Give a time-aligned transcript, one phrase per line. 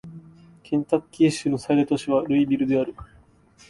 [0.63, 2.95] ケンタッキー州の最大都市はルイビルである